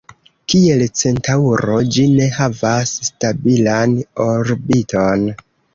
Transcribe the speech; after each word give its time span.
Kiel 0.53 0.79
Centaŭro, 1.01 1.77
ĝi 1.97 2.07
ne 2.15 2.31
havas 2.41 2.97
stabilan 3.11 3.97
orbiton. 4.31 5.33